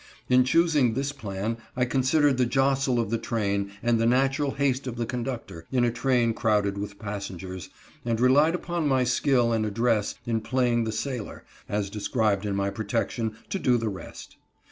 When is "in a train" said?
5.71-6.33